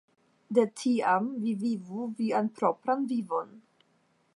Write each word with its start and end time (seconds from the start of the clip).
De 0.57 0.63
tiam 0.83 1.27
vi 1.43 1.53
vivu 1.65 2.09
vian 2.23 2.51
propran 2.59 3.09
vivon. 3.15 3.55